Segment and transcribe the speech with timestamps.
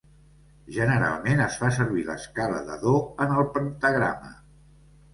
[0.77, 4.37] Generalment es fa servir l'escala de do en el pentagrama.